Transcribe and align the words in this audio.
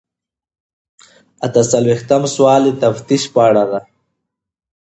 اته 1.45 1.61
څلویښتم 1.71 2.21
سوال 2.33 2.61
د 2.67 2.71
تفتیش 2.81 3.23
په 3.33 3.39
اړه 3.47 3.63
دی. 3.71 3.81